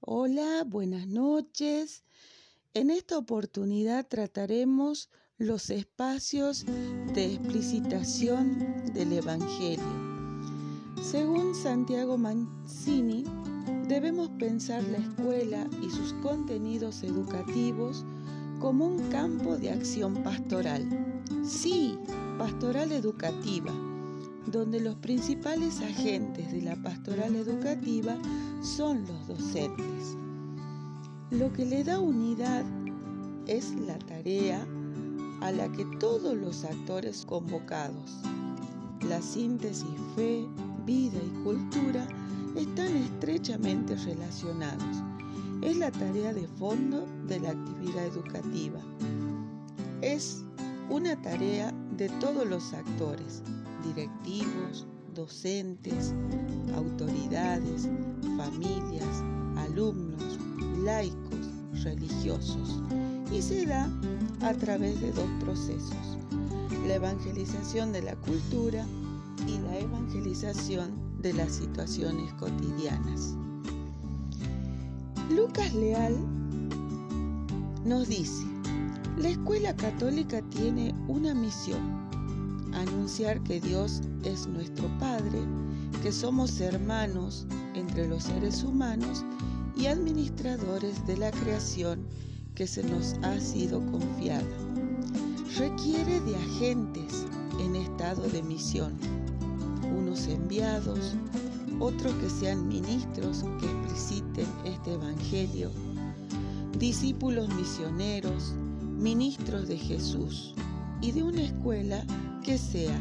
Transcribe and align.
Hola, 0.00 0.62
buenas 0.66 1.06
noches. 1.06 2.04
En 2.74 2.90
esta 2.90 3.16
oportunidad 3.16 4.06
trataremos 4.06 5.08
los 5.38 5.70
espacios 5.70 6.66
de 7.14 7.32
explicitación 7.34 8.92
del 8.92 9.14
Evangelio. 9.14 9.84
Según 11.02 11.54
Santiago 11.54 12.18
Mancini, 12.18 13.24
debemos 13.88 14.28
pensar 14.38 14.84
la 14.84 14.98
escuela 14.98 15.66
y 15.82 15.90
sus 15.90 16.12
contenidos 16.14 17.02
educativos 17.02 18.04
como 18.60 18.86
un 18.86 19.08
campo 19.08 19.56
de 19.56 19.70
acción 19.70 20.22
pastoral. 20.22 20.86
Sí, 21.42 21.98
pastoral 22.38 22.92
educativa, 22.92 23.72
donde 24.46 24.80
los 24.80 24.94
principales 24.96 25.80
agentes 25.80 26.52
de 26.52 26.62
la 26.62 26.76
pastoral 26.76 27.34
educativa 27.34 28.16
son 28.62 29.04
los 29.06 29.26
docentes. 29.26 30.16
Lo 31.30 31.52
que 31.52 31.64
le 31.64 31.82
da 31.82 31.98
unidad 31.98 32.64
es 33.46 33.74
la 33.86 33.98
tarea 33.98 34.66
a 35.40 35.52
la 35.52 35.70
que 35.72 35.84
todos 35.98 36.36
los 36.36 36.64
actores 36.64 37.24
convocados, 37.26 38.18
la 39.08 39.20
síntesis 39.20 39.88
fe, 40.14 40.46
vida 40.84 41.18
y 41.24 41.42
cultura, 41.42 42.06
están 42.56 42.96
estrechamente 42.96 43.96
relacionados. 43.96 45.02
Es 45.62 45.76
la 45.76 45.90
tarea 45.90 46.32
de 46.32 46.46
fondo 46.46 47.06
de 47.26 47.40
la 47.40 47.50
actividad 47.50 48.06
educativa. 48.06 48.80
Es 50.00 50.44
una 50.88 51.20
tarea 51.20 51.72
de 51.96 52.08
todos 52.20 52.46
los 52.46 52.72
actores, 52.72 53.42
directivos, 53.94 54.86
docentes, 55.14 56.12
autoridades, 56.74 57.88
familias, 58.36 59.22
alumnos, 59.56 60.38
laicos, 60.82 61.48
religiosos, 61.82 62.82
y 63.32 63.40
se 63.42 63.66
da 63.66 63.90
a 64.42 64.52
través 64.54 65.00
de 65.00 65.12
dos 65.12 65.28
procesos, 65.40 66.18
la 66.86 66.94
evangelización 66.94 67.92
de 67.92 68.02
la 68.02 68.16
cultura 68.16 68.86
y 69.46 69.58
la 69.58 69.78
evangelización 69.78 70.90
de 71.20 71.32
las 71.32 71.52
situaciones 71.52 72.32
cotidianas. 72.34 73.34
Lucas 75.30 75.74
Leal 75.74 76.16
nos 77.84 78.08
dice, 78.08 78.44
la 79.18 79.30
escuela 79.30 79.74
católica 79.74 80.42
tiene 80.42 80.94
una 81.08 81.34
misión, 81.34 82.06
anunciar 82.76 83.42
que 83.42 83.60
Dios 83.60 84.00
es 84.22 84.46
nuestro 84.46 84.88
Padre, 84.98 85.40
que 86.02 86.12
somos 86.12 86.60
hermanos 86.60 87.46
entre 87.74 88.06
los 88.06 88.24
seres 88.24 88.62
humanos 88.62 89.24
y 89.76 89.86
administradores 89.86 91.06
de 91.06 91.16
la 91.16 91.30
creación 91.30 92.06
que 92.54 92.66
se 92.66 92.82
nos 92.82 93.14
ha 93.22 93.40
sido 93.40 93.80
confiada. 93.90 94.44
Requiere 95.58 96.20
de 96.20 96.36
agentes 96.36 97.26
en 97.60 97.76
estado 97.76 98.22
de 98.28 98.42
misión, 98.42 98.94
unos 99.96 100.26
enviados, 100.26 101.14
otros 101.80 102.12
que 102.14 102.30
sean 102.30 102.68
ministros 102.68 103.44
que 103.60 103.66
expliciten 103.66 104.46
este 104.64 104.94
Evangelio, 104.94 105.70
discípulos 106.78 107.48
misioneros, 107.54 108.54
ministros 108.98 109.68
de 109.68 109.76
Jesús 109.78 110.54
y 111.00 111.12
de 111.12 111.22
una 111.22 111.42
escuela 111.42 112.04
que 112.44 112.58
sea 112.58 112.98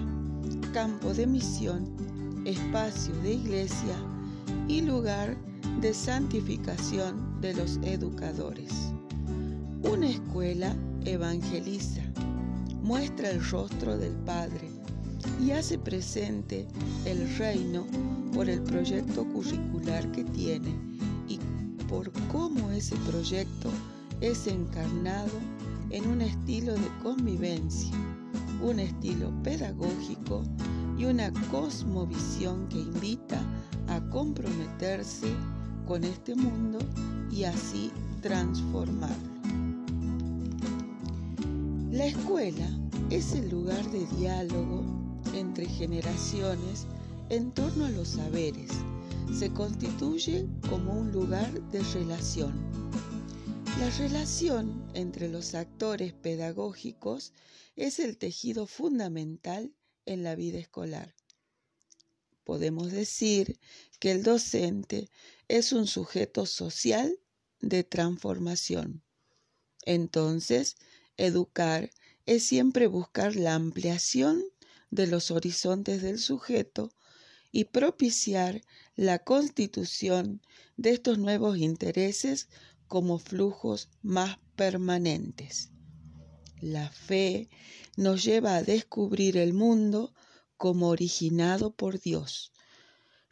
campo 0.74 1.14
de 1.14 1.26
misión, 1.26 2.44
espacio 2.46 3.16
de 3.22 3.34
iglesia 3.34 3.96
y 4.68 4.82
lugar 4.82 5.38
de 5.82 5.94
santificación 5.94 7.40
de 7.42 7.54
los 7.54 7.78
educadores. 7.84 8.72
Una 9.84 10.10
escuela 10.10 10.76
evangeliza, 11.06 12.02
muestra 12.82 13.30
el 13.30 13.44
rostro 13.50 13.98
del 13.98 14.14
Padre 14.26 14.70
y 15.42 15.52
hace 15.52 15.78
presente 15.78 16.68
el 17.06 17.38
reino 17.38 17.86
por 18.34 18.50
el 18.50 18.62
proyecto 18.62 19.26
curricular 19.26 20.12
que 20.12 20.24
tiene 20.26 20.76
y 21.28 21.40
por 21.88 22.12
cómo 22.32 22.72
ese 22.72 22.96
proyecto 23.10 23.70
es 24.22 24.48
encarnado 24.48 25.32
en 25.90 26.08
un 26.08 26.22
estilo 26.22 26.74
de 26.74 26.90
convivencia, 27.04 27.92
un 28.62 28.80
estilo 28.80 29.32
pedagógico 29.44 30.44
y 30.98 31.06
una 31.06 31.32
cosmovisión 31.52 32.68
que 32.70 32.80
invita 32.80 33.42
a 33.88 34.02
comprometerse 34.10 35.28
con 35.86 36.04
este 36.04 36.36
mundo 36.36 36.80
y 37.32 37.44
así 37.44 37.92
transformarlo. 38.22 39.36
La 41.92 42.06
escuela 42.08 42.68
es 43.10 43.34
el 43.34 43.50
lugar 43.50 43.84
de 43.92 44.06
diálogo 44.18 44.84
entre 45.34 45.66
generaciones 45.66 46.88
en 47.30 47.52
torno 47.52 47.86
a 47.86 47.90
los 47.90 48.10
saberes. 48.10 48.72
Se 49.34 49.52
constituye 49.52 50.48
como 50.70 50.94
un 50.94 51.12
lugar 51.12 51.52
de 51.72 51.82
relación 51.94 52.54
la 53.80 53.90
relación 53.90 54.90
entre 54.94 55.28
los 55.28 55.54
actores 55.54 56.14
pedagógicos 56.14 57.34
es 57.76 58.00
el 58.00 58.18
tejido 58.18 58.68
fundamental 58.68 59.74
en 60.06 60.24
la 60.24 60.36
vida 60.36 60.60
escolar. 60.60 61.14
Podemos 62.46 62.92
decir 62.92 63.60
que 64.00 64.12
el 64.12 64.24
docente 64.24 65.10
es 65.50 65.74
un 65.74 65.88
sujeto 65.88 66.46
social 66.46 67.20
de 67.60 67.84
transformación. 67.84 69.04
Entonces, 69.84 70.78
educar 71.18 71.90
es 72.26 72.44
siempre 72.44 72.88
buscar 72.88 73.36
la 73.36 73.56
ampliación 73.56 74.42
de 74.90 75.08
los 75.08 75.32
horizontes 75.32 76.02
del 76.02 76.20
sujeto 76.20 76.94
y 77.52 77.66
propiciar 77.66 78.62
la 78.96 79.20
constitución 79.20 80.42
de 80.78 80.92
estos 80.92 81.18
nuevos 81.18 81.58
intereses 81.58 82.48
como 82.88 83.20
flujos 83.20 83.90
más 84.02 84.40
permanentes. 84.56 85.72
La 86.62 86.90
fe 86.90 87.50
nos 87.98 88.24
lleva 88.24 88.56
a 88.56 88.64
descubrir 88.64 89.38
el 89.38 89.54
mundo 89.54 90.14
como 90.58 90.90
originado 90.90 91.76
por 91.76 92.00
Dios. 92.00 92.54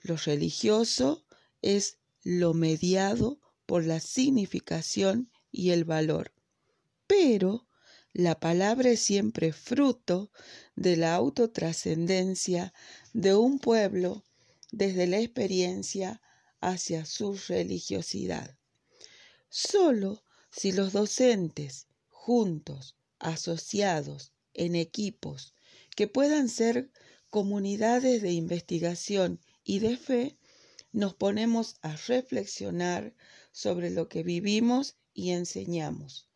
Lo 0.02 0.18
religioso 0.18 1.26
es 1.62 1.98
lo 2.24 2.54
mediado 2.54 3.40
por 3.66 3.86
la 3.86 4.00
significación 4.00 5.32
y 5.52 5.72
el 5.72 5.86
valor. 5.86 6.34
Pero 7.08 7.68
la 8.12 8.40
palabra 8.40 8.92
es 8.92 9.00
siempre 9.00 9.54
fruto 9.54 10.32
de 10.76 10.98
la 10.98 11.16
autotrascendencia 11.16 12.74
de 13.14 13.36
un 13.36 13.60
pueblo 13.60 14.24
desde 14.72 15.08
la 15.08 15.20
experiencia 15.20 16.22
hacia 16.60 17.06
su 17.06 17.40
religiosidad. 17.48 18.58
Solo 19.56 20.24
si 20.50 20.72
los 20.72 20.94
docentes, 20.94 21.86
juntos, 22.08 22.96
asociados, 23.20 24.32
en 24.56 24.76
equipos, 24.76 25.54
que 25.96 26.08
puedan 26.08 26.50
ser 26.50 26.90
comunidades 27.30 28.24
de 28.24 28.32
investigación 28.32 29.40
y 29.64 29.78
de 29.78 29.96
fe, 29.96 30.40
nos 30.92 31.14
ponemos 31.14 31.76
a 31.84 31.96
reflexionar 31.96 33.14
sobre 33.52 33.92
lo 33.92 34.10
que 34.10 34.24
vivimos 34.24 34.96
y 35.14 35.30
enseñamos. 35.30 36.28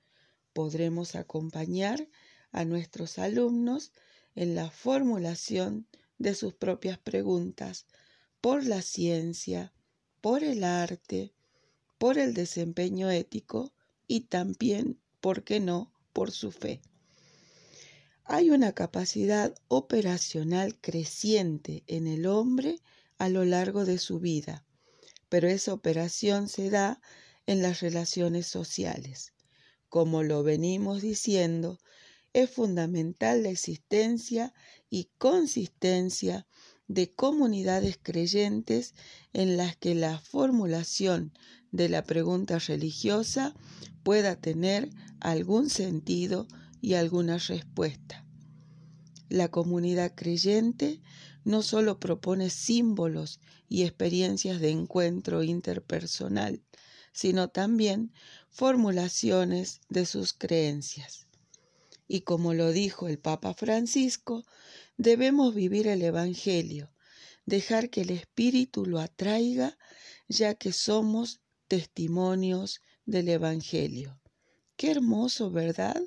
Podremos 0.53 1.16
acompañar 1.16 2.07
a 2.51 2.66
nuestros 2.66 3.17
alumnos 3.17 3.94
en 4.35 4.53
la 4.53 4.69
formulación 4.69 5.88
de 6.19 6.35
sus 6.35 6.53
propias 6.53 7.00
preguntas 7.00 7.88
por 8.41 8.63
la 8.63 8.83
ciencia, 8.83 9.73
por 10.22 10.44
el 10.44 10.63
arte, 10.63 11.33
por 11.97 12.17
el 12.17 12.33
desempeño 12.33 13.09
ético 13.09 13.73
y 14.07 14.21
también, 14.21 14.99
¿por 15.21 15.44
qué 15.44 15.59
no?, 15.59 15.91
por 16.13 16.31
su 16.31 16.51
fe. 16.51 16.81
Hay 18.23 18.49
una 18.49 18.73
capacidad 18.73 19.55
operacional 19.67 20.77
creciente 20.79 21.83
en 21.88 22.07
el 22.07 22.25
hombre 22.25 22.81
a 23.17 23.29
lo 23.29 23.45
largo 23.45 23.85
de 23.85 23.97
su 23.97 24.19
vida, 24.19 24.65
pero 25.29 25.47
esa 25.47 25.73
operación 25.73 26.49
se 26.49 26.69
da 26.69 27.01
en 27.45 27.61
las 27.61 27.79
relaciones 27.79 28.47
sociales. 28.47 29.33
Como 29.89 30.23
lo 30.23 30.43
venimos 30.43 31.01
diciendo, 31.01 31.79
es 32.33 32.50
fundamental 32.50 33.43
la 33.43 33.50
existencia 33.50 34.53
y 34.89 35.09
consistencia 35.17 36.45
de 36.88 37.11
comunidades 37.13 37.97
creyentes 38.01 38.93
en 39.33 39.57
las 39.57 39.77
que 39.77 39.95
la 39.95 40.19
formulación 40.19 41.33
de 41.77 41.89
la 41.89 42.03
pregunta 42.03 42.59
religiosa 42.59 43.53
pueda 44.03 44.35
tener 44.35 44.89
algún 45.19 45.69
sentido 45.69 46.47
y 46.81 46.95
alguna 46.95 47.38
respuesta. 47.38 48.25
La 49.29 49.50
comunidad 49.50 50.13
creyente 50.15 51.01
no 51.44 51.62
solo 51.62 52.00
propone 52.00 52.50
símbolos 52.50 53.39
y 53.69 53.83
experiencias 53.83 54.59
de 54.59 54.71
encuentro 54.71 55.44
interpersonal, 55.44 56.63
sino 57.13 57.50
también 57.50 58.12
formulaciones 58.50 59.81
de 59.88 60.06
sus 60.06 60.33
creencias. 60.33 61.27
Y 62.07 62.21
como 62.21 62.53
lo 62.53 62.71
dijo 62.71 63.07
el 63.07 63.19
Papa 63.19 63.53
Francisco, 63.53 64.45
debemos 64.97 65.53
vivir 65.53 65.88
el 65.88 66.01
Evangelio, 66.01 66.91
dejar 67.45 67.89
que 67.89 68.01
el 68.01 68.09
Espíritu 68.09 68.85
lo 68.85 69.00
atraiga, 69.00 69.77
ya 70.27 70.56
que 70.56 70.74
somos 70.74 71.41
testimonios 71.67 72.81
del 73.05 73.29
Evangelio. 73.29 74.19
Qué 74.75 74.91
hermoso, 74.91 75.51
¿verdad? 75.51 76.01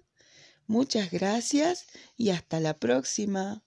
Muchas 0.66 1.10
gracias 1.10 1.86
y 2.16 2.30
hasta 2.30 2.60
la 2.60 2.78
próxima. 2.78 3.64